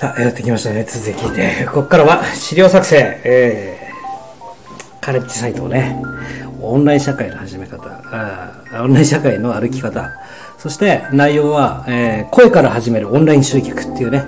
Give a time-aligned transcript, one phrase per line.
[0.00, 1.66] さあ、やってきましたね、続きで。
[1.66, 6.02] ここからは資料作成、えー、カレッジサイトをね、
[6.62, 10.10] オンライン社会の始め方、あオンライン社会の歩き方、
[10.56, 14.24] そして内容は、えー、声から始めるオンライン集客っていうね、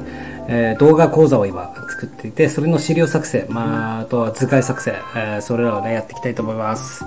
[0.47, 7.03] えー、動画講座を今作っていて、それの資料作成、まあ、あとは図解作成、えー、それらをね、やっていきたいと思います。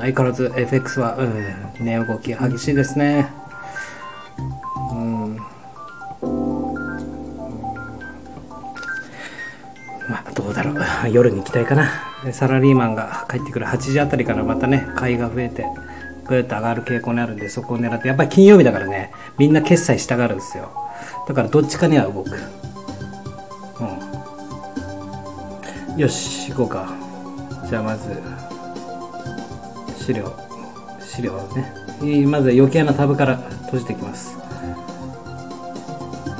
[0.00, 1.24] 相変わらず FX は、う
[1.82, 3.41] ん、値動き激しいですね。
[11.08, 11.90] 夜に行きたいかな。
[12.32, 15.66] サラリーマンが帰ってくる8時あたりからまたね、買いが増えて、
[16.26, 20.70] ぐっと上がる傾向にあるんで、そこを狙って、やっぱり金曜日だからね、みんな決済したがるんですよ。
[21.26, 22.30] だからどっちかには動く。
[25.90, 25.98] うん。
[25.98, 26.92] よし、行こうか。
[27.68, 28.10] じゃあまず、
[29.96, 30.32] 資料、
[31.00, 32.26] 資料ね。
[32.26, 34.36] まず余計なタブから閉じていきます。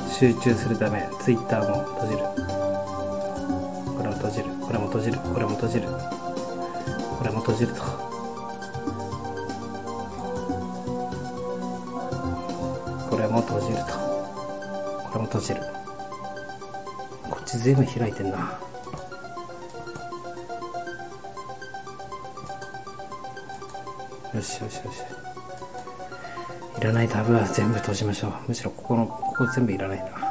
[0.09, 2.52] 集中するため、Twitter も閉じる。
[5.03, 5.17] これも閉じる。
[5.29, 5.89] これも閉じる。
[7.13, 7.81] これも閉じると。
[13.09, 13.83] これも閉じると。
[15.09, 15.61] これも閉じる。
[17.29, 18.59] こっち随分開いてんな。
[24.33, 25.03] よしよしよし。
[26.77, 28.33] いらないタブは全部閉じましょう。
[28.47, 30.22] むしろここのここ全部いらないな。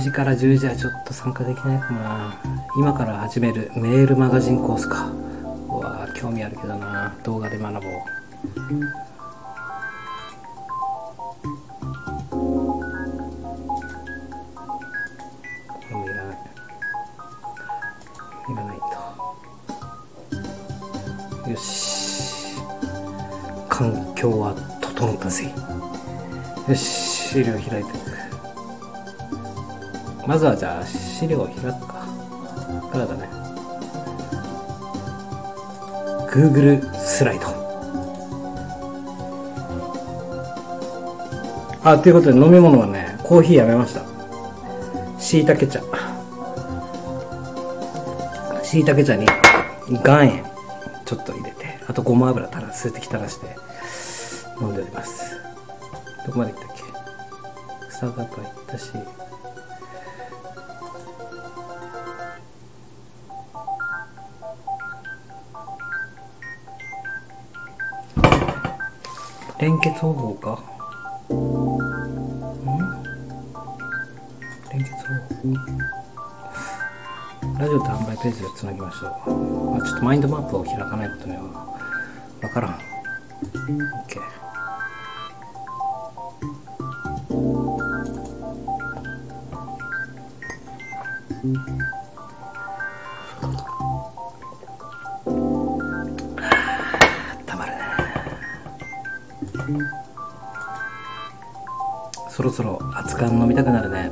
[0.00, 2.34] 9時から10時はちょっと参加できないかな。
[2.78, 5.10] 今から始めるメールマガジンコースか。
[5.68, 7.14] うわ興味あるけどな。
[7.22, 7.92] 動画で学ぼう。
[21.50, 22.56] よし。
[23.68, 25.52] 環境は整ったぜ。
[26.66, 26.80] よし。
[26.80, 27.90] 資料開いて。
[27.90, 28.19] いく
[30.30, 32.06] まずはじゃあ資料を開くか。
[32.92, 33.28] からだね。
[36.30, 37.48] Google スライド
[41.82, 44.04] あということで飲み物はねコーヒーやめました。
[45.20, 45.80] しいたけ茶。
[48.62, 49.26] しいたけ茶に
[49.88, 50.44] 岩塩
[51.06, 53.56] ちょっと入れてあとごま油たら数滴垂らして
[54.60, 55.34] 飲んでおります。
[56.24, 56.84] どこまでいったっけ？
[57.88, 58.92] 草がといったし。
[69.60, 70.62] 連結方法か？
[71.34, 71.34] ん？
[74.72, 75.52] 連結方法
[77.58, 79.10] ラジオと販売ページをつなぎましょう。
[79.76, 81.42] あ、ちょっとマインドマップを開かないことには
[82.42, 82.78] わからん。
[84.06, 84.18] OK。
[91.42, 91.79] た
[103.20, 104.10] ろ熱燗飲みたくなるね。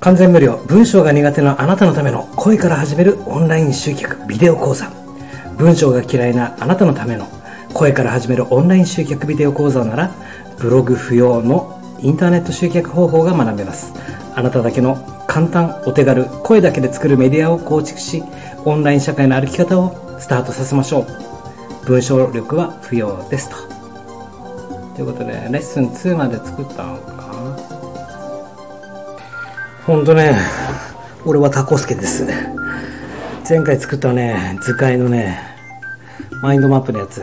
[0.00, 0.62] 完全無料。
[0.68, 4.90] 文章が苦手なあなたのための声から始めるオンライン集客ビデオ講座。
[5.58, 7.26] 文章が嫌いなあなたのための
[7.74, 10.10] 声から始めるオンライン集客ビデオ講座なら
[10.58, 13.92] ブログ不要のインターネット集客方法が学べます。
[14.34, 18.22] あなただけの簡単お手軽声だけで作るメディアを構築し
[18.64, 21.27] オンライン社会の歩き方をスタートさせましょう。
[21.88, 23.56] 文章力は不要ですと
[24.94, 27.56] ということでレッスン2まで作ったのか？
[29.86, 30.36] ほんとね、
[31.24, 32.26] 俺はタコスケです。
[33.48, 35.40] 前回作ったね、図解のね、
[36.42, 37.22] マインドマップのやつ、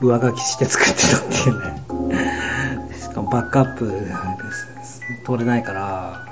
[0.00, 2.96] 上書きして作ってたっていうね。
[2.98, 3.92] しかもバックアップで
[4.52, 5.00] す。
[5.24, 6.26] 取れないから、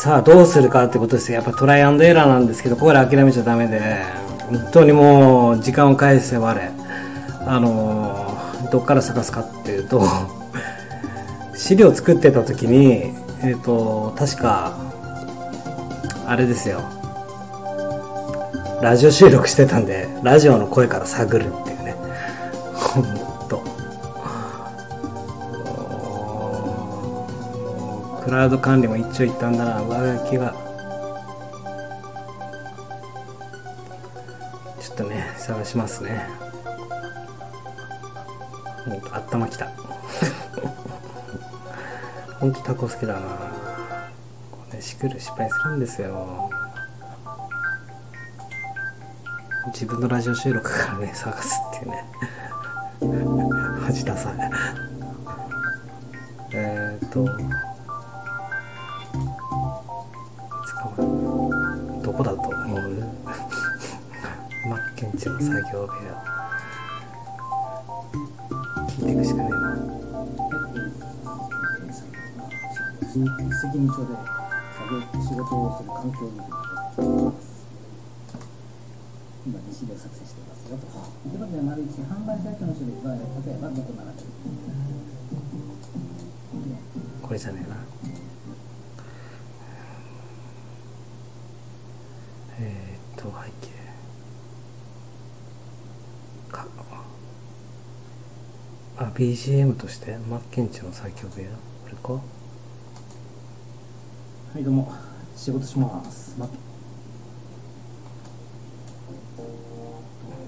[0.00, 1.34] さあどうするかってことですよ。
[1.34, 4.23] やっぱトライアンドエラーなんですけど、ここで諦めちゃダメで、
[4.54, 6.72] 本当にもう時間を返せ我。
[7.46, 8.38] あの、
[8.70, 10.02] どっから探すかっていうと、
[11.54, 14.72] 資料作ってた時に、えっ、ー、と、確か、
[16.26, 16.80] あれですよ。
[18.80, 21.96] ラジオ収録してたんで、ラジオの声から探るっていうね。
[22.74, 23.04] ほん
[23.48, 23.62] と。
[28.24, 30.54] クラウド管理も一長一短だな上書きが
[35.44, 36.26] 探しますね。
[38.86, 39.66] ほんと頭きた。
[42.40, 43.20] ほんとタコ好きだな。
[44.50, 46.50] これしくる失敗するんですよ。
[49.66, 52.04] 自分のラジオ収録からね探すっていうね。
[53.82, 54.34] マジダサい
[56.54, 57.28] えー、っと
[65.34, 66.14] の作業部屋。
[68.86, 69.74] 聞いていくしかねえな。
[73.04, 74.14] 一石二鳥で
[74.74, 76.38] 作業仕事をする環境に
[79.46, 80.86] 今西で作成していますよと。
[80.86, 84.28] ということで、丸一販売サイトの種類は、例えばどこ並べる
[87.22, 87.76] これじゃねえな
[92.60, 93.72] えー、っと背景
[96.52, 96.66] か
[98.96, 101.48] あ BGM としてマッケンチの作曲部屋？
[101.48, 101.54] こ
[101.88, 102.14] れか？
[102.14, 102.20] は
[104.58, 104.92] い、どうも。
[105.36, 106.34] 仕事します。
[106.36, 106.48] ま、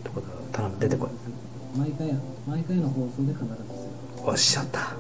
[0.03, 0.27] どこだ？
[0.51, 1.11] 頼む出てこい。
[1.79, 2.13] 毎回、
[2.45, 3.55] 毎回の放送で必ず。
[4.25, 4.95] おっしゃった。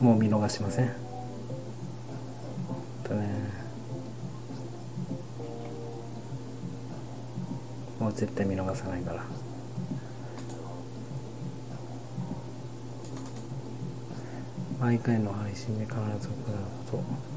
[0.00, 1.03] もう見逃しません
[8.14, 9.24] 絶対見逃さないから。
[14.80, 16.36] 毎回の配信で必ず行う
[16.90, 17.33] こと。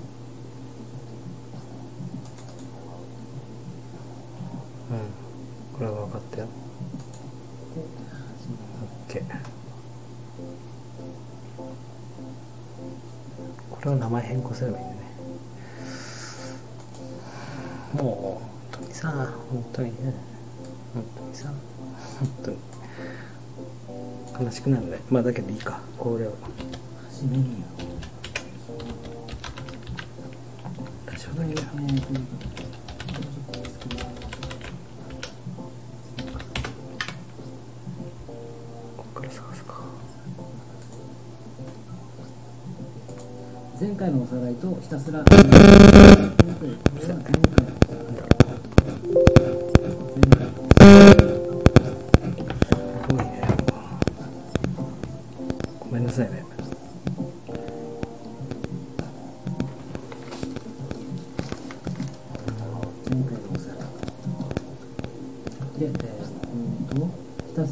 [25.27, 26.33] だけどいいかこれを。
[27.09, 27.47] 始めるよ。
[31.05, 31.27] だけ
[43.79, 45.25] 前回のおさらいとひたすら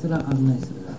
[0.06, 0.94] すら案内するだ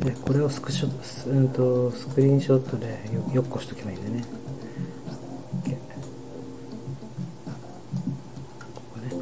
[0.00, 4.24] けでこれをスクショス,、うん、とスクリーンショットでよよっこしとけばいいんでね。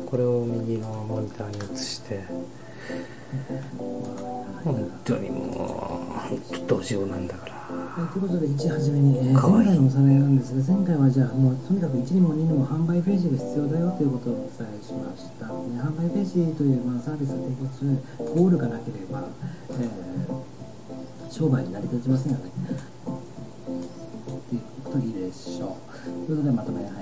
[0.06, 2.20] これを右のモニターに移して。
[4.62, 7.52] 本当にもう本当どうしようなんだから。
[7.52, 15.41] はい、ということで1初めに、えー前回のおさらいなんですが前回はじゃあもうとにかく1にも2にも販売ページが必要だよということをお伝えしました、ね、
[15.78, 19.24] 販売ページという、まあ、サービスを提供するゴールがなければ、
[19.70, 20.52] えー
[21.32, 22.50] 商売に成り立ちませんよね。
[23.06, 23.10] と
[24.54, 26.26] いうことでいいでしょう。
[26.26, 27.01] ということでまとめに入りた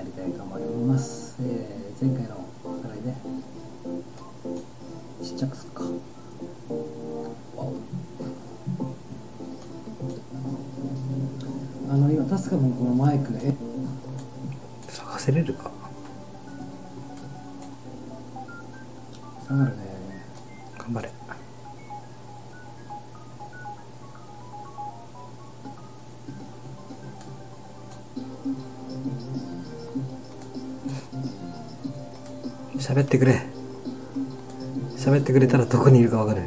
[32.81, 33.41] 喋ってくれ。
[34.97, 36.41] 喋ってくれたらどこにいるかわかる。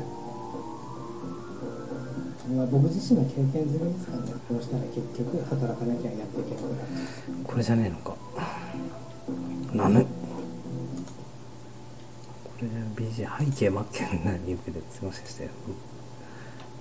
[2.55, 4.33] まあ僕自身の経験済みですからね。
[4.49, 6.88] こうしたら結局働かなきゃやっていけなくなる。
[7.45, 8.17] これじゃねえのか。
[9.73, 10.09] なぬこ
[12.62, 12.69] れ
[13.05, 15.49] BG 背景真っ赤なリンクですいませんして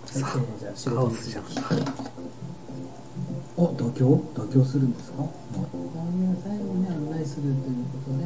[0.05, 1.43] さはいじゃあ仕事にカオスじゃん。
[3.55, 3.99] お度胸？
[4.33, 5.17] 度胸するんですか？
[5.17, 5.29] 番
[6.11, 7.55] 組の最後に案内するという
[8.05, 8.25] ことで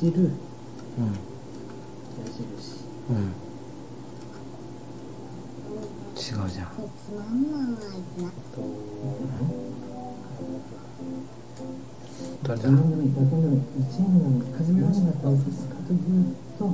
[0.00, 0.12] 知る。
[0.16, 0.24] うん。
[0.24, 0.30] 矢
[2.32, 2.40] 印。
[3.10, 3.14] うん。
[6.16, 6.68] 違うじゃん。
[6.68, 6.72] と
[12.42, 12.56] どれだ？
[12.56, 16.72] 自分でもいい誰でもいい1円なのに始め何が大切かというとお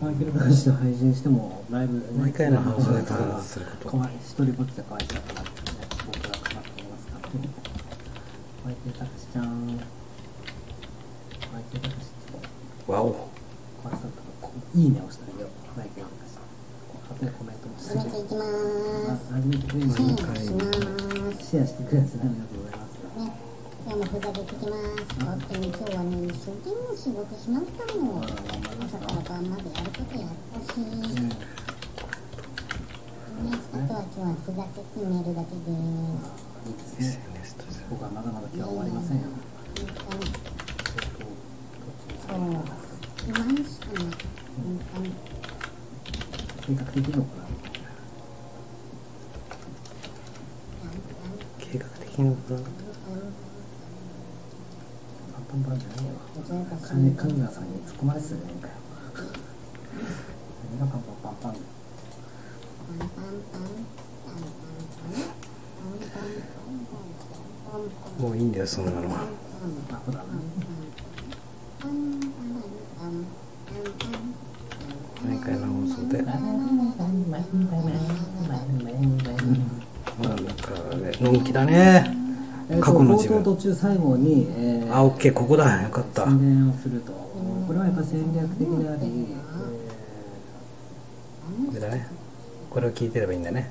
[0.00, 7.28] マイケル・タカシで配信しても、ライブ、毎回の放送で対応することかわい一人ぼっちでかわいそうだったなってね、僕はかなって思いますから。
[8.64, 9.44] マイケル・タカシちゃん。
[11.52, 12.40] マイケル・タカシちょっ
[12.86, 12.92] と。
[12.92, 13.18] わおか
[13.88, 15.50] わいそうだったから、いいねをしてあげよう。
[15.76, 16.38] マイケル・タカシ。
[17.10, 18.44] あとでコメントもして始めていきま
[19.16, 19.32] す。
[19.32, 21.44] 初めてくれるのにシェアします。
[21.44, 22.20] シェアしてくれるんですね。
[22.24, 22.77] ありがとうございます。
[23.98, 25.18] ね、今日もふざけてきます。
[25.24, 28.22] 本当に今日はね、一生懸命仕事しましたもん。
[28.22, 30.78] 朝から晩までやることやったし。
[30.78, 30.94] ね、
[33.50, 35.74] あとは今日はふざけて寝るだけです。
[36.68, 37.18] いいですね。
[37.90, 39.24] 僕はまだまだ今日は終わりませんよ。
[42.28, 42.38] そう。
[43.26, 43.98] 今にしかね、
[44.54, 45.10] 本当に。
[46.66, 47.24] 計画的に行う。
[51.58, 52.36] 計画的に行う
[55.48, 56.12] パンパンパンじゃないよ。
[56.88, 58.74] 難しい金金川さんに突っ込まれてたじゃないかよ。
[60.70, 61.52] 何がパンパンパンパン。
[61.52, 61.58] パ
[62.94, 63.08] ンパンパン。
[63.08, 63.52] パンパンパンパンパ
[65.08, 65.10] ン。
[65.68, 67.80] パンパンパンパンパンパンパ
[68.18, 68.22] ン。
[68.22, 69.16] もういいんだよそんなのは
[69.92, 70.24] あ、ほら。
[75.24, 76.44] 毎回の放送でなんか
[80.96, 82.04] ねのんきだね
[82.70, 87.12] えーと過去の自分冒頭途中最後に、えーあオッケーここだよかった宣伝をすると。
[87.12, 89.28] これはやっぱ戦略的であり、
[91.66, 92.06] これだね
[92.68, 93.70] これを聞いてればいいんだね。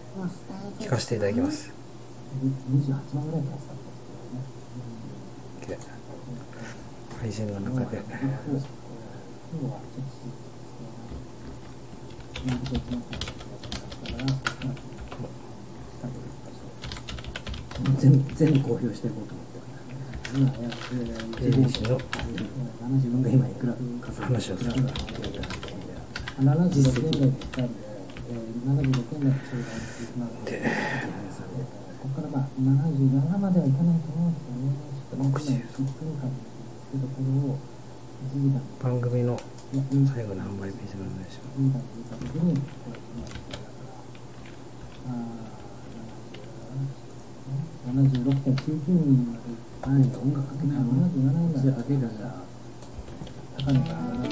[0.79, 1.71] 聞かせていただきます。
[2.41, 3.75] 28万ぐらいからスター
[5.67, 5.67] ト。
[5.67, 5.77] で
[7.21, 8.01] 配信の中で。
[17.97, 18.23] 全
[18.53, 19.46] 部公表していこうと思って。
[20.37, 21.01] 今やってる
[21.49, 21.97] ABC の
[22.93, 24.71] 自分が今いくら稼いで話をする、
[32.13, 33.61] からまあ77まで。
[38.79, 39.39] 番組の
[40.13, 43.25] 最後の販売ページのお願いしま2時間見た時に、これ今
[45.07, 49.47] あー76.99人まで
[49.81, 52.43] はい音楽かけない77だじゃかけるじゃ
[53.57, 54.29] 高値が上がる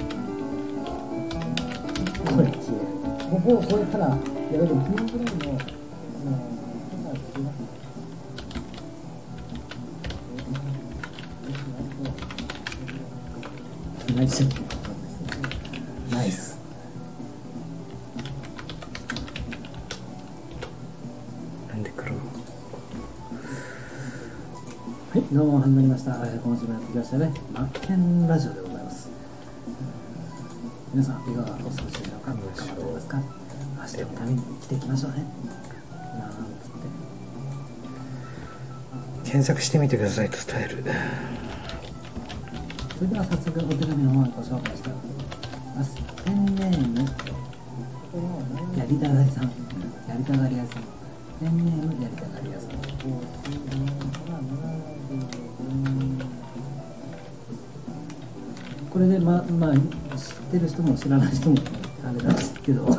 [2.26, 2.86] これ消える
[3.30, 4.18] ここを超えたらや
[4.52, 6.38] べでも昨日ぐらいのあの
[7.38, 7.52] 今
[14.02, 14.65] すいませんナ
[25.36, 26.12] どうも始まりました。
[26.12, 27.34] えー今週もやってきましたね。
[27.52, 29.10] マッケンラジオでございます。
[30.94, 32.54] 皆さん、いかがお過ごしでしょうか頑張って
[32.86, 33.20] ますか？
[33.20, 33.26] 明
[33.86, 35.26] 日のために生きていきましょうね。
[36.18, 36.46] なんつって。
[39.26, 40.86] 検索してみてくださいと伝える
[42.96, 45.16] それでは早速お手紙の方をご紹介したいと思い
[45.76, 45.98] ます。
[46.24, 47.00] ペンネーム、
[48.80, 49.44] やりたがりさん。
[49.44, 49.50] や
[50.18, 50.85] りたがり屋さん。
[58.90, 59.82] これでままあ知っ
[60.52, 61.58] てる人も知らない人も
[62.06, 62.98] あれなんですけど。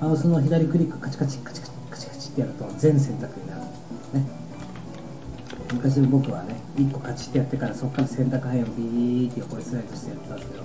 [0.00, 3.62] マウスの左クリックカチカチカチカチカチカチってやると全選択になる。
[3.62, 4.26] んですね。
[5.72, 10.62] 昔僕はね1個カチってやってからそこから選択範囲をビーって横にスライドしてやってたんですけど。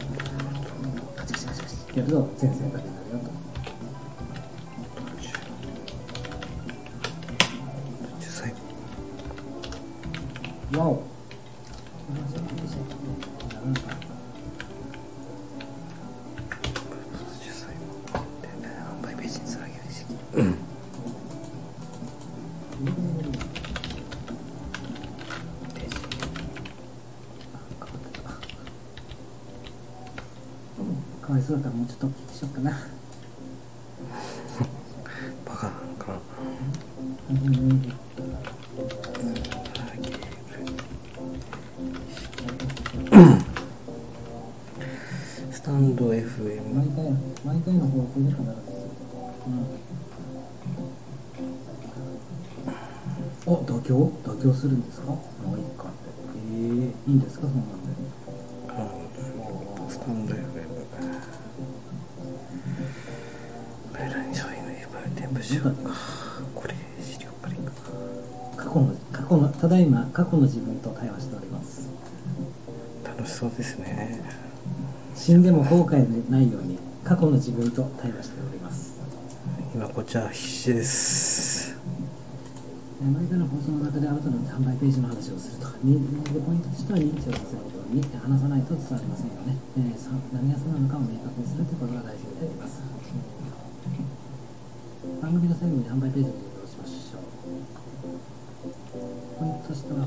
[1.15, 2.96] カチカチカチカチってやると全選択になる
[10.77, 11.06] と
[68.67, 71.87] 過去の過去のただいま過去の自分と対話しております。
[73.05, 74.21] 楽しそうですね。
[75.15, 78.99] 死んでも後悔のないように過去の自分と対話しております。
[79.73, 81.77] 今こっちは必死です。
[82.99, 92.81] えー毎回の放送の中であなたの販売ページの話をするとポイントとしては認知をさせることに話さないと伝わりませんよね、えーさ何がそうなのかを明確にするということが大事になります。
[95.21, 96.56] 番組の最後に販売ページ
[99.77, 99.99] しては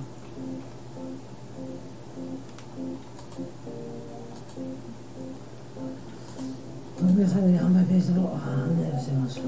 [7.00, 9.46] 番組の最後に販売ページの案内をしましょう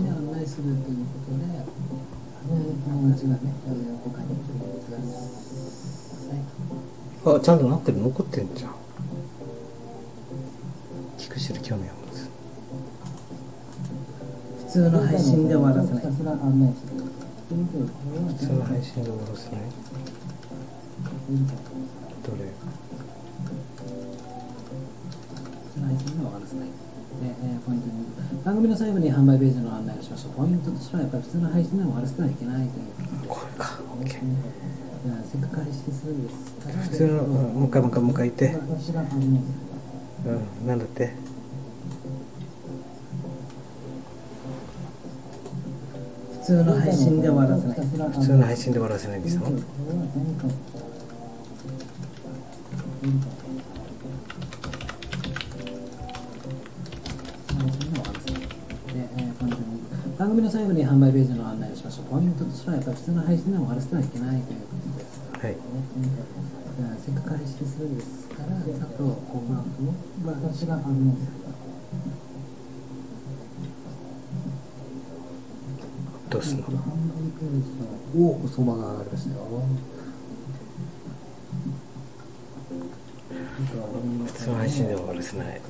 [0.00, 0.90] に案内すると。
[0.90, 1.44] いうことで、
[2.84, 3.38] 友達がね、
[4.04, 4.48] 他にく
[4.90, 5.12] ださ
[6.34, 7.36] い。
[7.36, 8.70] あちゃんとなってる残ってんじゃん。
[11.18, 12.03] 聞くしてる興味を持つ普
[14.74, 16.02] 通の配信で終わらせない。
[16.02, 16.34] 普通の
[18.64, 19.62] 配信で終わらせない？
[22.26, 22.50] どれ？
[25.62, 26.66] 普通の配信で終わらせない。
[26.66, 26.74] で、
[27.22, 27.92] えーポイントに
[28.44, 30.32] 番組の最後に販売ページの案内をしましょう。
[30.32, 32.86] ポイントとしてはやっぱり普通の配信で終わらせてはいけないという
[33.28, 34.10] これか OK
[35.30, 36.34] せっかく配信するんです。
[36.90, 38.58] 普通のうんもう一回もう一回もう一回言って。
[40.26, 41.14] うんなんだって？
[46.44, 47.76] 通の配信で終わらせない。
[47.78, 49.42] 普通の配信で終わらせないんですよ
[60.18, 62.04] 番組の最後に販売ページの案内をしましょう。
[62.06, 65.20] ポイントとしてはやっぱり普通の配信でも終わらせてはいけないということです。
[65.40, 65.56] はい
[67.04, 68.60] せっかく配信するんですから、あ
[68.96, 69.64] とこうまあ
[70.42, 70.84] 私があの
[76.44, 79.40] ですんの販売ページのお相場が上がりましたよ。
[84.26, 85.60] 普通の配信で終わらせない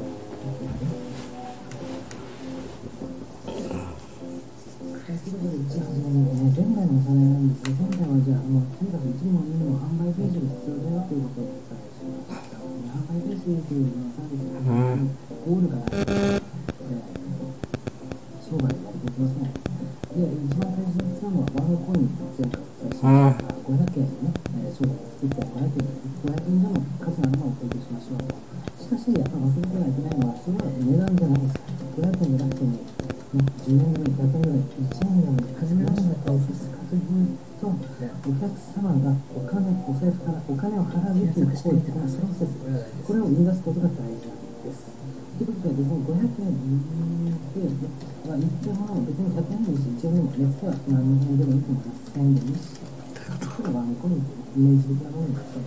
[47.81, 47.89] で、
[48.29, 52.11] まあ、言っても別に100円でもいいし、1円でも、熱は何円でもいいと思います。
[52.15, 53.69] 1000円でもいいし、これ。
[53.71, 55.59] はここにイメージ的なものになって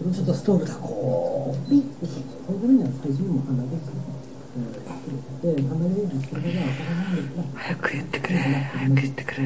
[0.00, 2.14] ちょっとストーブだ、こう、ピッと、こ
[2.48, 4.00] ういうふうには最初にも判断できる。
[5.54, 6.40] で、判断できるそれ。
[6.56, 8.38] がわからないんですが、早く言ってくれ。
[8.38, 9.44] 早く言ってくれ。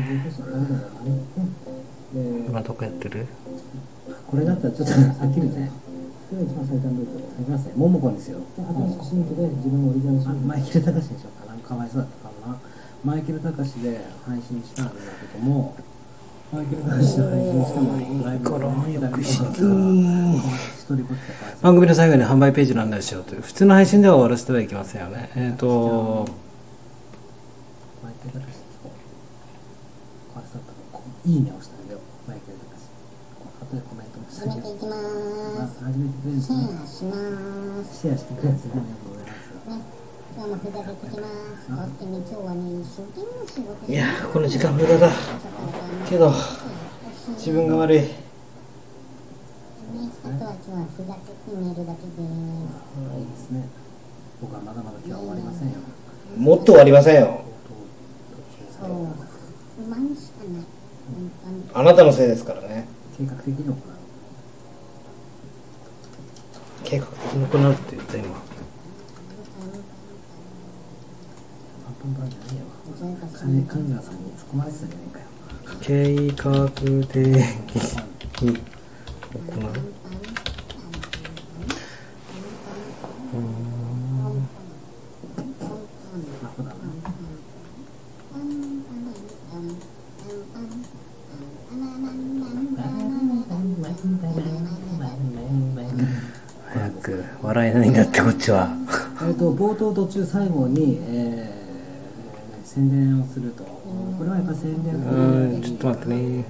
[2.49, 3.27] 今どこやってる
[4.31, 4.45] これ。
[4.45, 5.73] だったらちょっとはっきりね。
[6.31, 6.39] これ。
[6.39, 7.25] が一番最短ルートで。
[7.25, 7.73] ありますね。
[7.77, 8.39] モモコンですよ。
[8.39, 10.47] で、新しい新規で自分のオリジナル新規。
[10.47, 11.34] マイケル・タカシにしよう
[11.69, 11.77] かな。
[11.77, 12.59] かわいそうだったかな。
[13.05, 15.77] マイケル・タカシで配信したんだけども、
[16.55, 18.51] マイケル・ダンシの配信しライブ
[21.63, 26.27] 番組の最後に販売ページの案内をしようという普通の配信では終わらせてはいけませんよねえっ、と
[28.05, 28.93] マイケル・ダンシこ
[30.37, 32.87] うさったいいねをしてあげようマイケル・ダンシ
[33.61, 34.51] 後でコメントもしてて
[36.41, 37.17] シねェアしま
[37.85, 39.04] すシェアしてくれるんですねありがとうござい
[40.37, 41.71] 今日もふざけてきます。
[41.71, 45.09] おってね今日はね一生懸命仕事いやーこの時間無駄だ。
[46.09, 46.33] けど
[47.37, 48.01] 自分が悪い。
[48.01, 48.09] ね
[50.25, 53.69] あとは今日はふざけて寝るだけですいいですね。
[54.41, 55.75] 僕はまだまだ今日は終わりませんよ。
[56.37, 57.45] もっと終わりませんよ。
[58.81, 58.91] そう。
[59.77, 60.61] 不満しかな
[61.75, 62.89] あなたのせいですからね。
[63.17, 63.77] 計画的に行う。
[66.83, 68.44] 計画的に行うって言った今
[72.05, 75.25] パンパンパンじゃねえよ全国金神沢さんに突っ込まれてたじゃねえかよ
[75.81, 77.43] 計画的に
[78.43, 79.65] 行う
[96.73, 98.69] 早く笑えないんだってこっちは。
[99.27, 101.34] えっと冒頭途中最後に、えー
[102.75, 103.63] 宣伝をすると。
[103.65, 106.45] これはやっぱ宣伝うーんちょっと待ってね。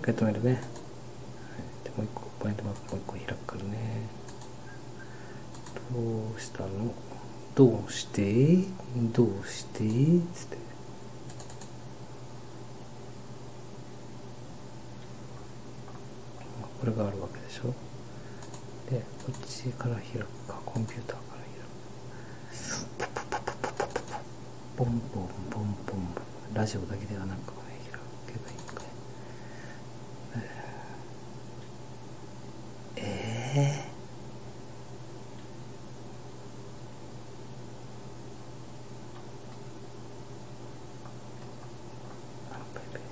[0.00, 0.60] 一回止めるねはい
[1.84, 4.08] でもう一個ポイントマークもう一個開くからね
[5.92, 6.68] どうしたの
[7.54, 8.64] どうして
[9.12, 9.80] どうして
[10.34, 10.56] つって
[16.80, 17.74] これがあるわけでしょ
[18.90, 20.18] でこっちから開く
[20.48, 21.42] かコンピューターから
[22.56, 28.00] 開くポンポンポンポンポンラジオだけではなくこれ開
[28.34, 28.86] けばいいのかね
[32.96, 33.90] ええ
[42.52, 43.02] あバイバイ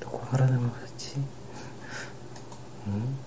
[0.00, 3.18] どこからでも口うん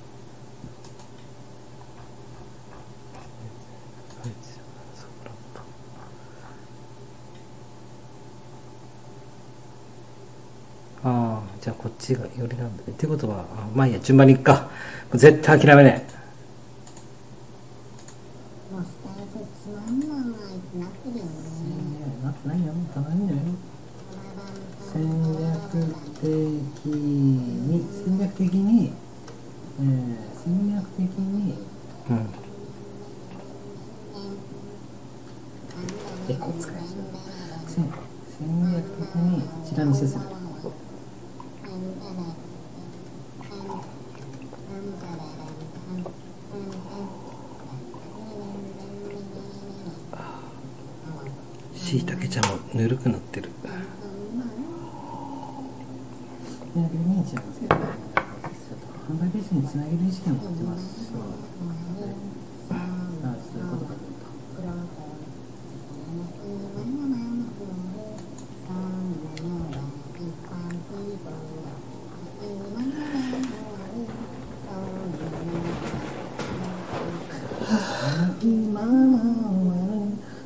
[11.04, 12.92] ああじゃあこっちがよりなんだね。
[12.92, 14.70] ってことはあまあいいや順番にいっか。
[15.16, 16.06] 絶対諦めね
[18.72, 20.06] もうスタイルつまんな
[20.52, 21.32] いってなってるよね
[22.24, 23.36] なってないよたまによ
[24.94, 25.42] 戦略
[26.22, 28.94] 的に戦略的に、
[29.80, 31.58] えー戦略的に
[32.12, 32.30] うん
[36.30, 37.06] エコー使いましょう
[37.68, 37.92] 戦
[38.38, 40.36] 戦略的にチラ見せする
[51.76, 53.50] しいたけちゃんもぬるくなってる
[56.74, 57.68] 戦略的にチラ見せる
[59.08, 61.22] 販売ページにつなげる意識を持ってますそう
[62.70, 64.26] さあそういうことかというと
[78.42, 78.86] 今は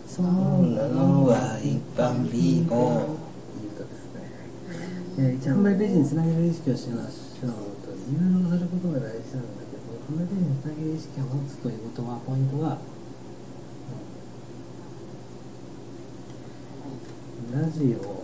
[0.08, 4.24] そんなのは一般ピーポーいうとですね、
[5.18, 7.52] えー、一販売ページにつなげる意識をしましょう
[7.86, 9.44] と誘導することが大事なん。
[9.58, 12.78] だけど販売ページにつなげ意識を持つということはポイントは、
[17.54, 17.62] うん。
[17.62, 18.24] ラジオ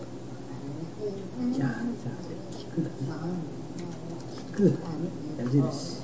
[1.52, 2.14] じゃあじゃあ
[2.52, 2.90] 聞くだ
[4.52, 4.78] 聞く
[5.38, 6.02] 矢印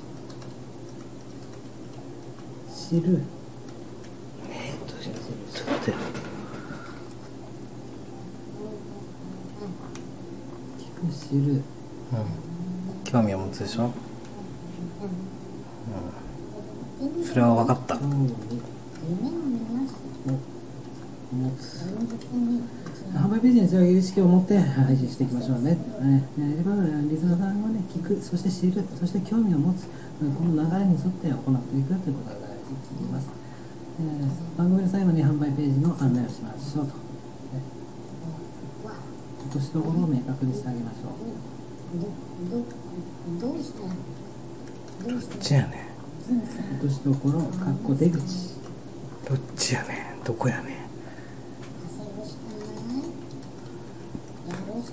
[2.89, 3.21] 知る
[4.49, 5.19] えっとちょっと
[5.71, 5.91] 待って
[10.77, 11.63] 聞く知るうん
[13.03, 13.91] 興味を持つでしょ
[17.01, 18.35] うんそれは分かった興味を
[21.35, 21.83] 持つ
[23.15, 25.77] 販売ページにつなげる意識を持って配信していきましょうね。
[26.01, 33.27] ねねでこのリスナーさんはね、聞く、そして知る、そして興味を持つ、この流れに沿って行っていくということが大事になります。
[33.99, 36.93] えー番組の最後に販売ページの案内をしましょうと。
[36.93, 36.97] ね
[39.45, 41.13] 落としどころを明確にしてあげましょう。
[43.39, 43.93] どうしたら
[45.13, 45.89] どっちやね
[46.79, 48.19] 落としどころかっこ出口
[49.29, 50.65] どっちやねんどこやねん
[51.87, 52.49] 稼ぐしか
[52.87, 52.97] ない
[54.49, 54.89] やるは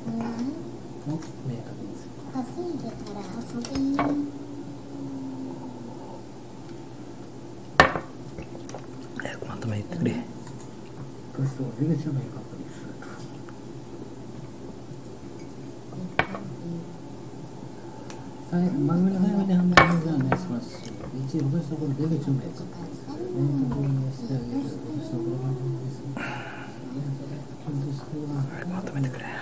[28.62, 29.39] い、まとめてくれ。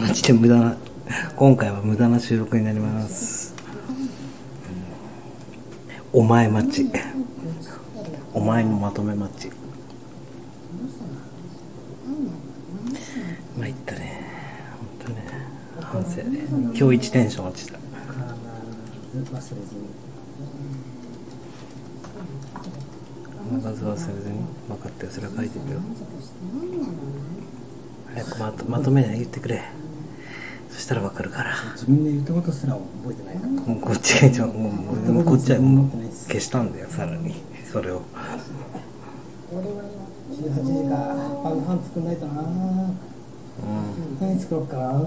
[0.00, 0.76] マジで無駄な
[1.36, 3.54] 今回は無駄な収録になります。
[6.12, 6.90] お前待ち。
[8.34, 9.50] お前のまとめ待ち。
[13.58, 14.26] まいったね。
[14.98, 15.24] 本当ね。
[15.80, 16.22] 反省
[16.76, 17.78] 今日一テンション落ちた。
[19.12, 19.88] 必ず忘れずに
[23.56, 24.38] 必ず忘れずに
[24.68, 25.80] 分かってそれは書いてるよ。
[28.18, 29.62] 早くまとまとめ言ってくれ。
[30.70, 31.54] そしたら分かるから。
[31.74, 35.90] 自分で言ったことすら覚えてないからもうこっちが一番もうもうもうこっちはもう
[36.26, 37.34] 消したんだよさらに。
[37.70, 38.02] それを。
[39.52, 40.96] 18時か
[41.44, 42.42] 晩ご飯作んないとな。
[42.42, 42.92] うん
[44.20, 45.00] 何作ろうかな。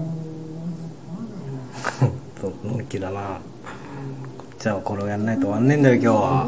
[2.40, 3.40] とのんきだな。
[4.38, 6.46] こっちはこれをやんないと終わんねえんだよ今日は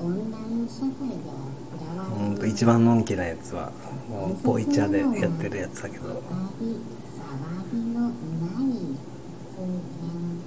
[0.00, 1.14] オンライン社会で
[1.74, 3.70] 裏技うんと一番のんきなやつは
[4.08, 6.08] もうボイチャーでやってるやつだけど。
[6.08, 6.12] い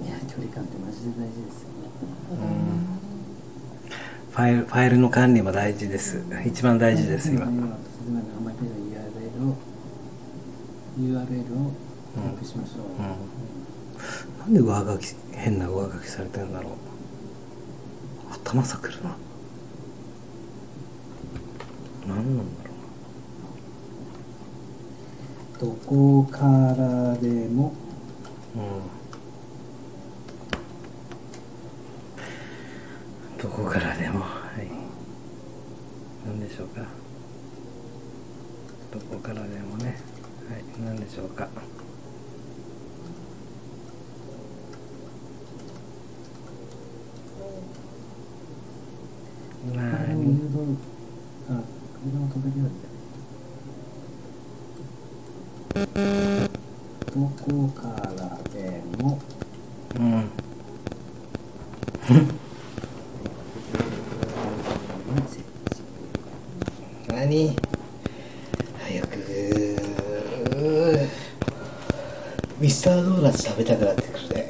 [0.08, 1.88] や距離感ってマジで大事ですよね
[2.30, 2.94] うん
[4.32, 9.56] ファイルファイルの管理も大事です一番大事です今今の説明の名前と URL を
[10.98, 13.34] URL をしましょう、うんうん
[14.40, 16.72] なんで上書き変な上書きされてるんだろう
[18.34, 19.16] 頭さくるな
[22.06, 22.70] 何なんだろ
[25.60, 27.72] どこからでも。
[28.56, 28.62] うん。
[33.42, 34.20] どこからでも。
[34.20, 34.70] はい。
[36.26, 36.82] 何でしょうか。
[38.92, 39.96] どこからでもね。
[40.50, 40.64] はい。
[40.84, 41.48] 何でしょうか。
[49.64, 50.93] これなも誘導あ
[52.34, 52.66] 車も飛べるよ。
[52.66, 52.94] うに
[57.14, 59.18] どこからでも
[59.96, 60.30] うん
[67.08, 67.56] 何
[68.82, 69.78] 早く
[72.60, 74.48] ミスタードーナツ食べたくなってくるね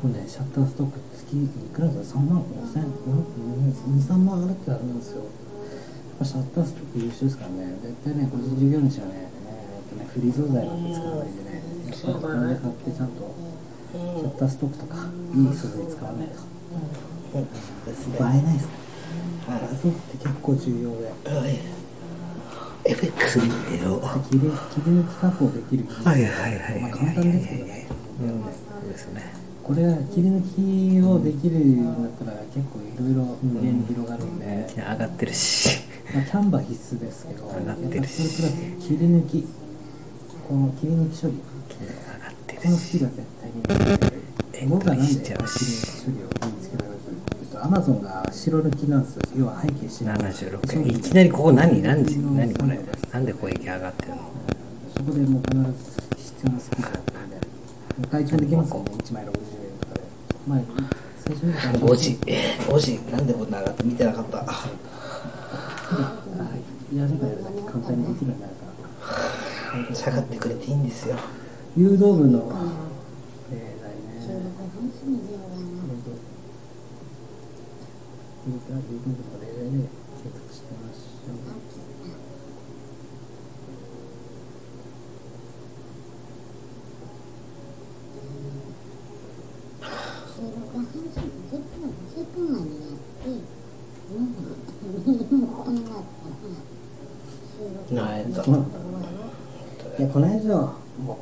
[0.00, 2.84] これねシャッターストック月いくらだ3万5千
[4.04, 5.28] 23万あるってあるんですよやっ
[6.18, 7.78] ぱシャッターストック優秀ですからね。
[7.82, 11.62] 絶対ね個人事業主はねえーっとねフリー素材なんて使わないでね。
[11.86, 13.34] やっぱりお金買ってちゃんと
[13.92, 14.94] シャッターストックとか
[15.34, 16.34] いい素材使わないと。
[17.34, 17.42] 映え
[18.42, 18.72] ないですね。
[19.48, 21.10] 画像って結構重要で。
[22.82, 24.00] FX 見てよ。
[24.30, 24.46] 切り切
[24.86, 26.80] り抜き加工できるはいはいはいはい。
[26.80, 27.86] まあ簡単ですけどね
[28.20, 28.44] うん。
[28.90, 35.78] ですねこれが切り抜きをできるようになったら結構いろいろ無限に広がるんで、上がってるし。
[36.12, 38.28] まあ、キャンバー必須ですけど上がってるし。
[38.28, 39.46] それプラス切り抜き。
[40.48, 41.34] この切り抜き処理。
[41.34, 41.40] 上
[42.20, 42.84] がってこのるし。
[42.86, 46.04] スキルは絶対にエントリー僕はなんでしちゃうし。
[46.04, 49.22] 処理を身につけられるかというとアマゾンが白抜きなんですよ。
[49.38, 51.00] 要は背景白76円い。
[51.00, 52.80] きなりここ何何時何これ。
[53.12, 54.16] なんで攻撃上がってるの？
[54.96, 56.88] そこでもう必ず必要なスキル
[57.98, 59.32] だったんできますよね1枚60円
[59.80, 60.00] とかで
[60.46, 60.60] まあ
[61.18, 62.10] 最初に5時。
[62.20, 62.98] 5時。
[63.12, 64.38] なんでこんな上がって見てなかった？
[64.38, 64.44] は
[66.92, 66.96] い。
[66.96, 68.60] やればやるだけ簡単にできるようになるか
[69.88, 69.94] ら。
[69.94, 71.16] 下がってくれていいんですよ。
[71.76, 72.50] 誘導部の
[73.50, 75.44] 例題収録ね楽しみでよな
[78.48, 78.54] 誘
[78.96, 79.78] 導部の例題で
[98.46, 98.54] うん、
[99.98, 100.26] いやこの
[101.04, 101.18] も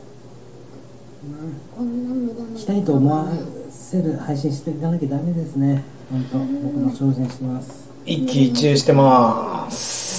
[1.78, 3.26] う、うん、たいと思わ
[3.70, 5.82] せる配信していかなきゃダメですね。
[6.10, 7.88] 本当僕も挑戦してます。
[8.04, 10.18] 一喜一憂してます。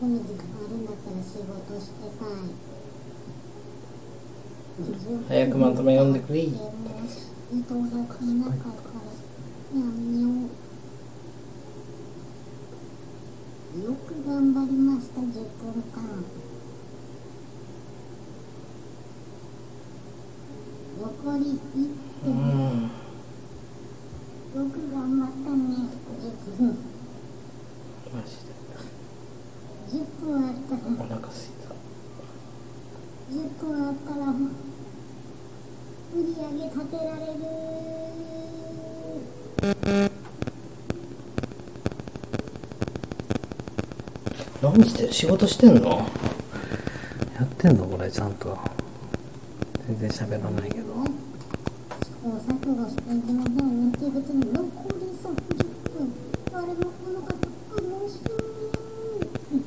[0.00, 0.86] 時間あるん。
[0.86, 2.26] だったら仕事してさ
[5.28, 6.12] 早くまとめ読ん。
[6.12, 6.48] でくれ。
[7.50, 9.00] もう伊藤が来なから
[9.78, 10.28] やめよ
[13.76, 16.24] うよく頑張りました10分間。
[20.96, 22.82] 残り1分ん
[24.54, 25.64] よく頑張ったね
[26.22, 26.78] 10分
[28.14, 28.48] マジで
[29.90, 31.74] 10分あったらお腹すいた
[33.34, 37.34] 10分あったら売り上げ立てられる
[44.74, 45.88] 何して仕事してんの？
[45.88, 46.04] や
[47.44, 48.58] ってんのこれちゃんと。
[49.86, 50.94] 全然喋らないけど。
[52.02, 55.30] 試行錯誤していきましょうねっていうことに残り30
[55.94, 56.10] 分
[56.50, 59.62] 誰も来なかった面白い。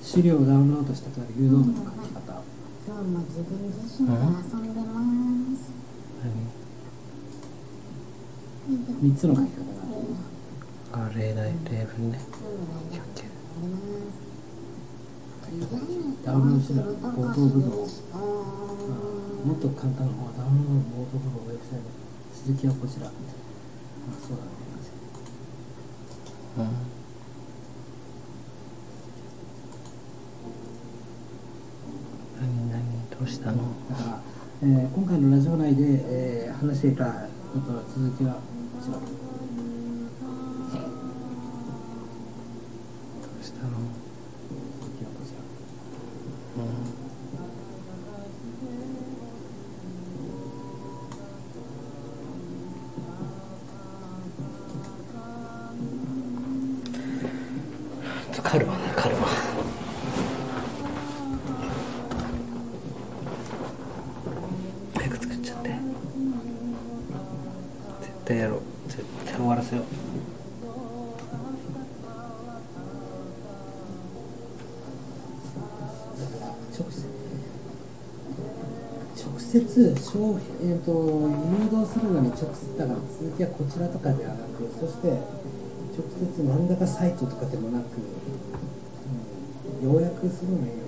[0.00, 2.42] 資料をダウンロードしたから誘導部の書き方。
[2.86, 4.94] 今日も自分自身で遊んでま
[5.56, 5.74] す
[9.02, 9.58] 3つの書き方
[10.94, 12.20] があるあ例題例文ね
[16.24, 17.86] ダウンロードしたら冒頭部分を
[19.46, 21.86] もっと簡単な方はダウンロードの冒頭部分をウェブサイト
[22.46, 23.06] 続きはこちら。
[23.06, 23.10] あ
[24.26, 24.50] そうだね。
[26.58, 26.64] うん。
[32.40, 33.58] 何何どうしたの？
[33.90, 34.20] だから、
[34.62, 38.40] えー今回のラジオ内で、えー話していたことの続きはこ
[38.82, 38.98] ちら
[83.18, 87.96] 続きはこちらとかではなくそして直接何らかサイトとかでもなく、
[89.80, 90.85] うん、要約するのよ。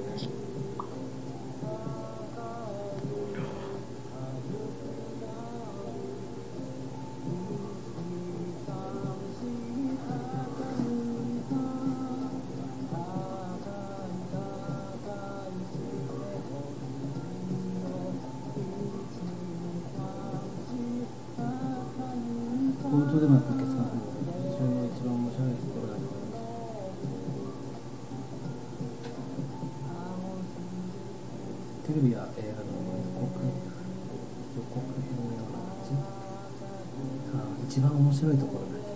[38.19, 38.89] 白いところだし、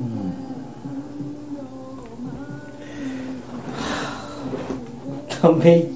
[0.00, 0.36] うん。
[5.28, 5.95] ため息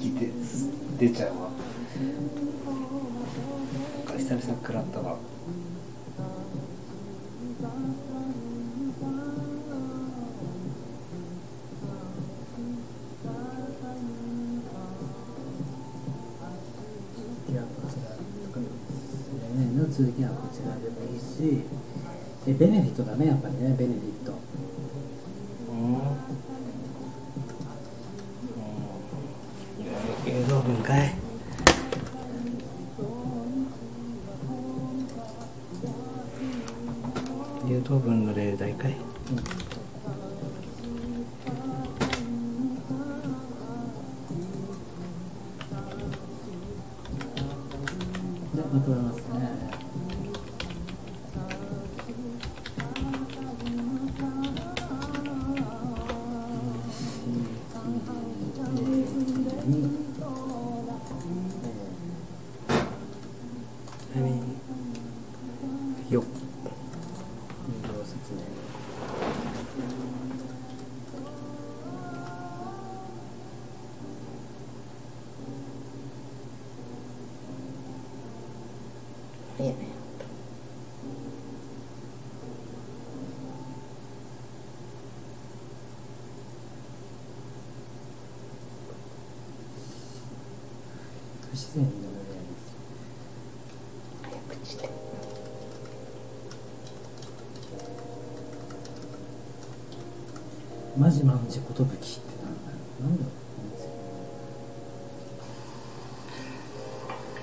[101.21, 102.61] つマジマンジことぶきってなんだ
[102.99, 103.31] なんだろ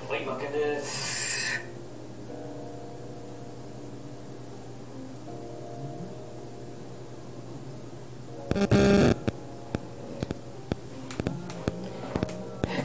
[0.08, 1.60] うはい、負けです。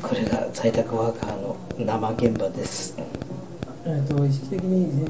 [0.02, 2.96] これが在宅ワーカーの生現場です。
[3.86, 5.08] えっと意識的に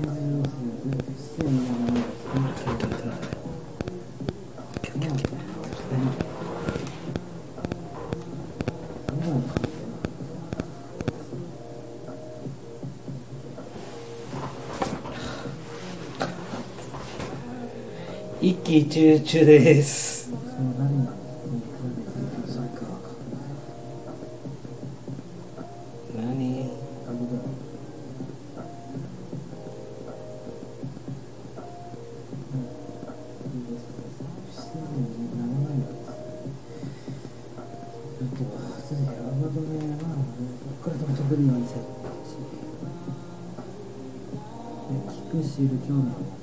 [18.76, 20.32] 一喜一憂中です。
[20.32, 21.64] その誰には何
[45.06, 46.43] 聞く知る興味を持つ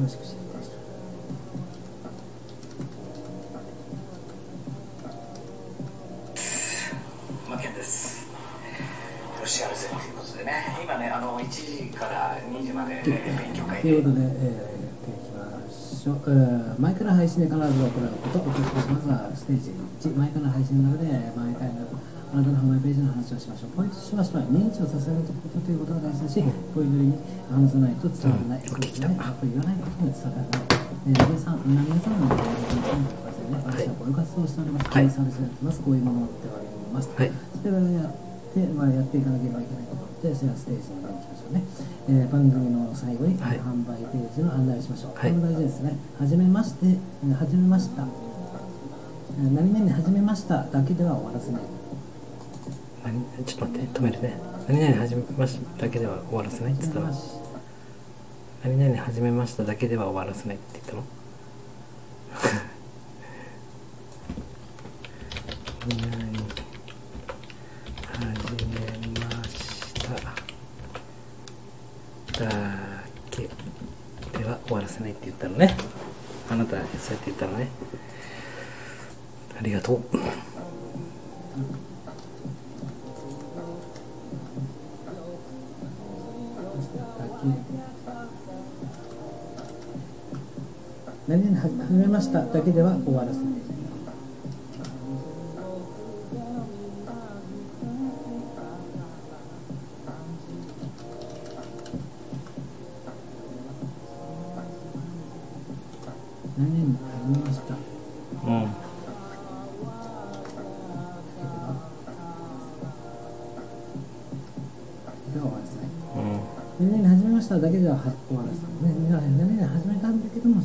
[0.00, 0.76] 詳しく知りました
[7.50, 8.26] マケンです。
[9.38, 13.04] ロシアルゼということでね、今ね、あの1時から2時まで、えー
[13.44, 14.32] 勉強会でということで、えー、やっ
[15.04, 19.72] ていきましょう、えー、前から配信で必ず行うことお聞きしますが、ステージ
[20.08, 21.68] 1、前から配信の中で、毎回
[22.32, 22.39] の
[23.40, 23.70] しましょう。
[23.72, 26.44] ポイントとしましては、認知をさせることということが大事だし、
[26.76, 27.16] ポイントに
[27.48, 28.60] 話さないと伝わらない。
[28.60, 29.16] うんそうですね。
[29.16, 30.68] やっぱり言わないことも伝わらない。
[31.00, 34.90] えー、皆さん、皆さんのご意見に関してね、私はこういう活動をしております。
[34.90, 35.80] こういうサービスをやってます。
[35.80, 37.08] こういうものを売っております。
[37.16, 38.12] はいそれをやっ
[38.52, 41.64] て、まあ、やっていかなければいけないことで、それはステージに行きましょうね。
[42.08, 45.16] えー番組の最後に、はい販売ページの案内をしましょう。
[45.16, 45.96] はいこれも大事ですね。
[46.18, 48.04] はじめまして、えーはじめました。
[48.04, 51.79] えー何々はじめましただけでは終わらせない。
[53.04, 54.38] 何ちょっと待って止めるね。
[54.68, 56.72] 何々始めましただけでは終わらせない？
[56.74, 57.12] って言ったの。
[58.62, 61.02] 何々始めましただけでは終わらせないって言ったの？
[65.88, 66.20] 何々
[68.12, 70.20] 始めましただ
[74.32, 75.74] けでは終わらせないって言ったのね。
[76.50, 77.68] あなたそうやって言ったのね。
[79.58, 80.00] ありがとう。
[92.30, 93.59] しただけでは終わらせない。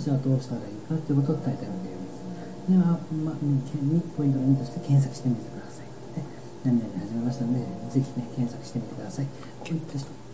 [0.05, 2.21] 私はども、じゃあどうしたらいいかということを伝えたいのです。
[2.69, 5.89] では、まあ、にポイントの2として検索してみてください。
[6.13, 6.21] ね、
[6.63, 9.25] 何々始めましたので、ぜひね、検索してみてください。
[9.25, 9.31] こ
[9.71, 10.25] ういった人。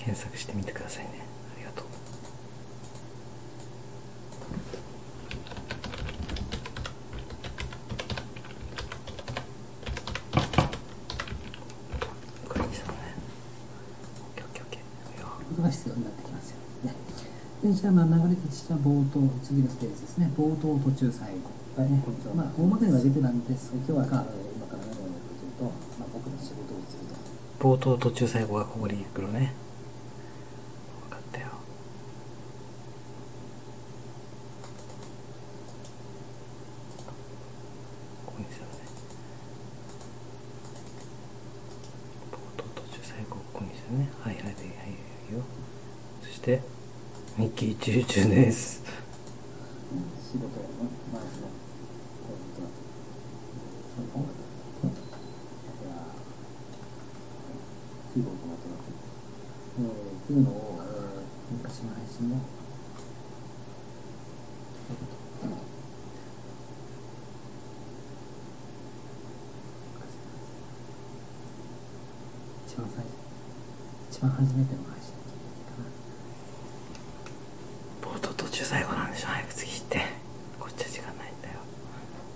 [0.00, 1.10] 検索してみてくださいね
[1.54, 1.86] ありがとう
[12.48, 13.14] これにしたのね
[14.24, 14.80] オッケーオッケーオッケー
[15.12, 16.94] いいよことが必要になってきますよね。
[17.70, 20.30] で、じゃあ、まあ、流れとしては冒頭、次のステージですね。
[20.36, 21.36] 冒頭、途中、最後。
[21.80, 22.02] ね、
[22.34, 24.30] まあ、大まかには出てたんです今日は、今から何をやるか
[25.58, 25.70] とま
[26.04, 27.06] あ、僕の仕事をする
[27.58, 27.68] と。
[27.68, 29.52] 冒頭途中最後がここに来るね
[31.08, 31.46] 分かったよ
[38.26, 38.78] ここにしたのね
[42.32, 44.64] 冒頭途中最後ここにしたねはいはいはいはい
[45.30, 45.42] いいよ
[46.22, 46.60] そして
[47.38, 48.82] ミッキーチューチューです
[50.32, 50.50] 仕事の
[51.12, 51.48] まずの
[52.26, 52.62] ポイント
[53.96, 54.34] その音楽
[54.82, 54.84] い
[55.86, 55.90] や
[58.12, 58.82] キーボードの音楽
[59.78, 59.88] えーっ
[60.26, 60.90] ていうのを、えー
[61.52, 62.40] 昔の配信も
[72.66, 73.10] 一番最初
[74.10, 75.12] 一番初めての配信
[75.66, 75.86] かな
[78.14, 80.00] 冒頭途中最後なんでしょ早く次行って
[80.58, 81.54] こっちは時間ないんだよ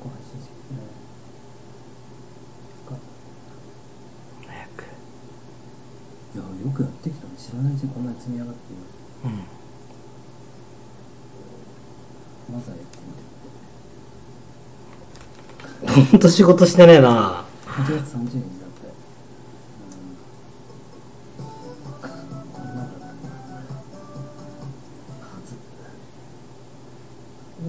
[0.03, 0.79] ここ配信してうん
[2.89, 2.97] か
[4.49, 4.85] 早く
[6.35, 8.83] いやよくやってきたの知らないうちにこんなに積み上がっている
[9.25, 9.45] うん
[12.55, 12.99] まずはやって
[15.91, 17.45] みてほんと仕事してねえな。
[17.67, 18.35] 8月30日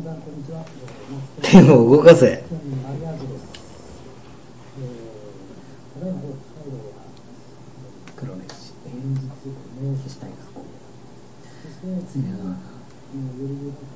[0.04, 2.16] だって手を動か。
[2.16, 2.44] せ。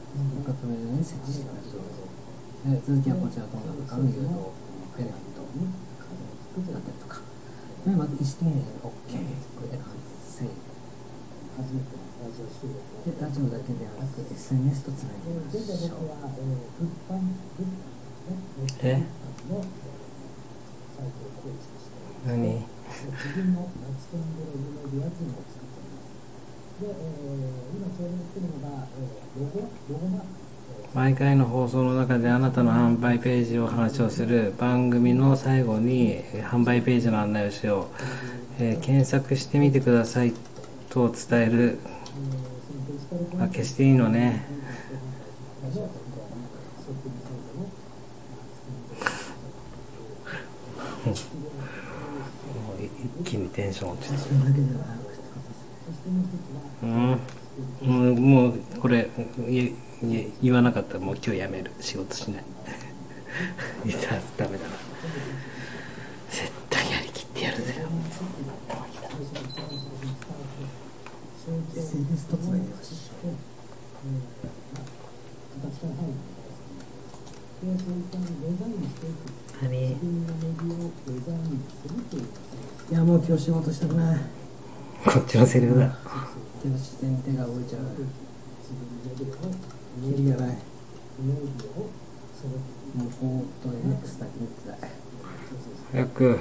[0.09, 0.73] そして次は、よかったね、
[1.05, 1.77] 設置してました。
[2.69, 4.49] え、続きはこちらと音楽、関与と
[4.93, 5.45] フェレント
[6.73, 7.21] だったりとか。
[7.85, 9.93] でまず1点 OK、これで完
[10.25, 10.49] 成。
[11.59, 16.11] 初めてのラジオ収録で、ラジオだけではなく SNS とつなぎましょう。
[18.81, 19.03] え？
[22.25, 22.65] 何？
[30.93, 37.89] 毎回の放送の中であなたの販売ページを話をする番組の最後にえー販売ページの案内をしよ
[38.59, 40.33] う、えー検索してみてください
[40.89, 41.79] と伝える
[43.39, 44.45] あ消していいのね。
[51.05, 51.15] もう
[53.23, 54.17] 一気にテンション落ちた
[56.83, 57.19] うん。
[57.81, 59.09] もうもうこれ
[59.47, 59.75] いい
[60.41, 61.71] 言わなかったらもう今日やめる。
[61.79, 62.43] 仕事しない。
[63.85, 63.97] いや
[64.37, 64.69] ダメだな
[66.29, 67.75] 絶対やりきってやるぜ。
[82.91, 84.19] いやもう今日仕事したくない。
[85.05, 85.97] こっちのセリフだ。
[95.91, 96.39] 早く。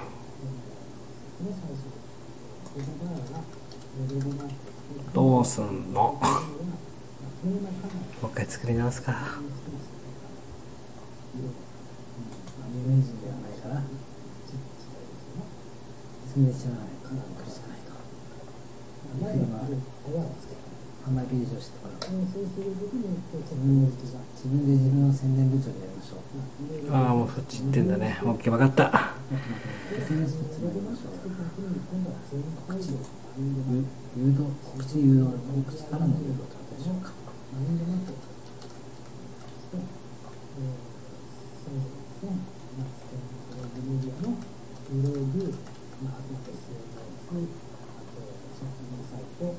[5.14, 6.02] どうすんの？
[6.02, 6.20] も
[8.24, 9.38] う一回作り直すか。
[11.36, 11.42] 有
[12.90, 13.82] 名人ではないから。
[19.18, 19.26] 今
[21.08, 21.94] 販売ページをしてから。
[21.98, 23.98] 自分で自
[24.46, 26.20] 分で自分の宣伝部長にやりましょう。
[26.92, 27.88] ああもうそっち行ってん。
[27.88, 29.14] だね OK 分かった
[29.92, 31.18] SNS とつなぎましょう。
[32.66, 32.96] 告知誘
[34.30, 35.26] 導告知誘導
[35.64, 37.12] 告知からの誘導とでしょうか。
[49.40, 49.50] うん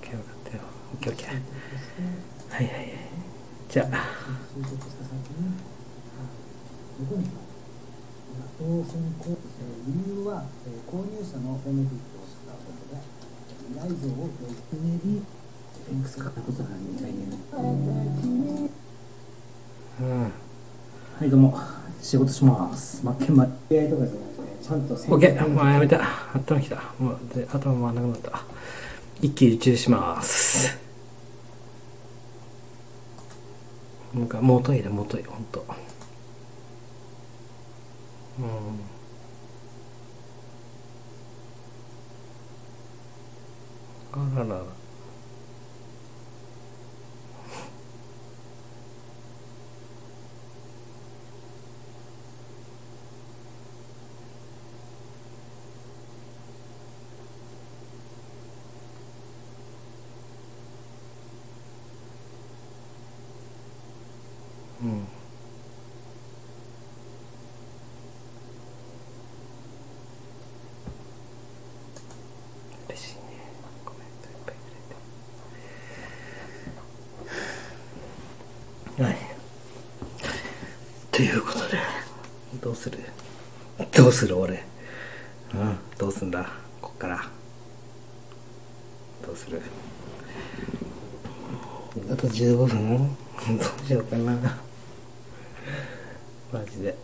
[0.00, 0.62] OK 分かったよ。
[1.00, 2.74] OKOK はいはい。
[2.76, 2.92] はい
[3.68, 3.96] じゃあ。
[8.58, 9.36] 当選こ
[9.86, 13.02] 理由は、えー購入者のベネフィットをしたことで
[13.70, 14.30] 依頼像を
[14.70, 15.20] ひねり
[15.84, 17.24] フェンクスかったことが2回目
[20.00, 20.22] うん。
[20.22, 20.28] は
[21.26, 21.28] い。
[21.30, 21.75] どうも
[22.06, 23.02] 仕事します。
[23.04, 26.00] 真剣前 AI とかじゃなくてちゃんと OK もうやめた。
[26.34, 28.44] 頭きたもうで頭回らなくなった。
[29.20, 30.78] 一喜一憂します。
[34.12, 35.66] もう一回もうトイレもうトイレほんと。
[38.38, 38.46] うん。
[44.12, 44.62] あららら
[64.82, 65.06] うん
[72.88, 73.20] 嬉しいね
[73.84, 74.60] コメントいっぱいく
[79.00, 79.16] れてはい
[81.10, 81.78] ということで
[82.62, 82.98] どうする
[83.92, 84.64] どうする俺
[85.54, 86.48] うんどうすんだ？
[86.80, 87.24] こっから
[89.24, 89.60] どうする？
[92.10, 93.08] あと15分？
[93.08, 93.14] ど
[93.84, 94.32] うしようかな
[96.52, 96.96] マジで。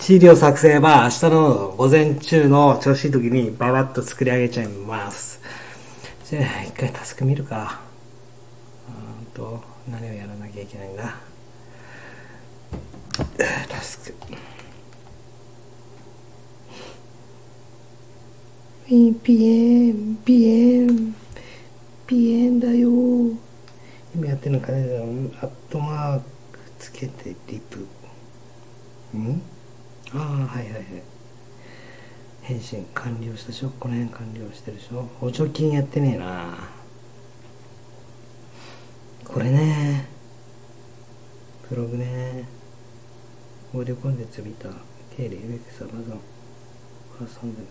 [0.00, 5.40] 資料作成は明日の午前中の調子いい時にババッと作り上げちゃいます。
[6.24, 7.80] じゃあ、一回タスク見るか。
[8.88, 11.16] うんと、何をやらなきゃいけないんだ。
[13.68, 14.14] タスク。
[18.86, 21.14] ピピエン、ピエン、
[22.06, 22.90] ピエンだよ。
[24.14, 24.82] 今やってるのかね、
[25.40, 26.24] アットマーク
[26.78, 27.78] つけてリプ。
[29.16, 29.40] ん？
[30.12, 30.20] ああ、
[30.54, 30.84] はいはいはい。
[32.42, 33.70] 返信完了したでしょ？
[33.80, 35.08] この辺完了してるでしょ？
[35.18, 36.58] 補助金やってねえな。
[39.24, 40.08] これね。
[41.70, 42.46] ブログね。
[43.72, 44.68] オーディオコンテンツ見た。
[45.16, 46.02] 経理、エベクス、アマゾン、
[47.18, 47.62] ファーサンド。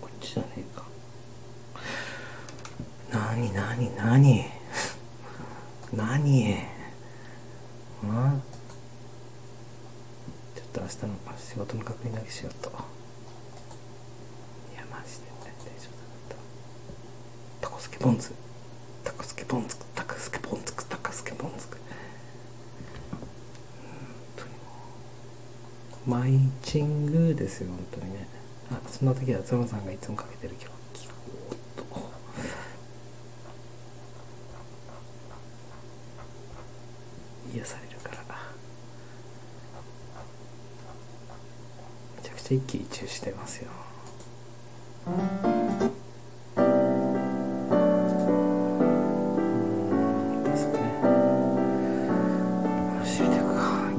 [0.00, 0.84] こっちじゃねえか。
[3.12, 4.44] なになになに
[5.92, 6.56] なに
[8.02, 8.42] うん
[10.56, 12.70] ちょっと明日の仕事の確認だけしようと。
[12.70, 12.72] い
[14.76, 16.36] や、マジで大丈夫だっ
[17.60, 17.68] た。
[17.68, 18.32] タコスケポンズ。
[19.04, 21.68] タコスケポンズ、タコスケポンズ、タコスケポンズ。
[26.06, 28.28] マイチングですよ、本当にね。
[28.70, 31.14] あ、そんな時はゾロさんがいつもかけてる曲聞こ
[31.50, 31.80] う。
[31.80, 31.84] と。
[37.54, 38.16] 癒されるから。
[42.16, 43.70] めちゃくちゃ一喜一憂してますよ。
[50.44, 50.80] ですね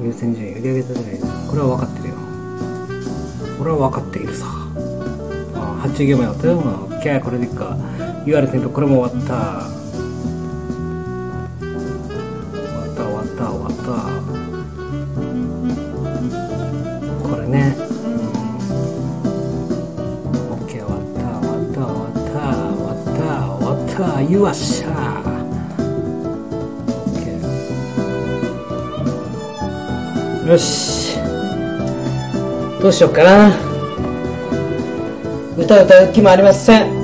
[0.02, 2.15] 優先順位売り上げ立てないでこれは分かってるよ。
[3.66, 4.46] れは分かっているさ。
[5.54, 7.76] あ発注業務やったよ OK これでいくか。
[8.24, 9.66] UR 店舗これも終わった
[12.62, 13.02] 終わった。
[13.04, 13.86] 終わった終わった。
[17.28, 17.76] これね。
[20.50, 30.48] オッケー終わった終わった終わった終わった終わったよっしゃー。
[30.48, 30.95] よし。
[32.86, 33.48] どうしようかな
[35.58, 36.94] 歌歌う気もありませんう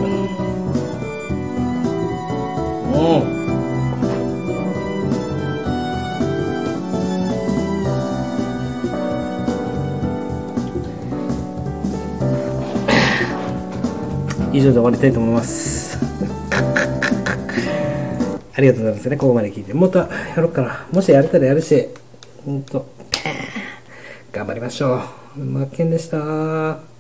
[3.19, 3.43] ん
[14.53, 15.99] 以上で終わりたいと思います。
[18.55, 19.73] ありがとうございますね、ここまで聞いて。
[19.75, 20.87] もっとやろうかな。
[20.93, 21.89] もしやれたらやるし、
[22.45, 22.87] ほんと、
[24.31, 25.22] 頑張りましょう。
[25.35, 26.92] 群馬県でした。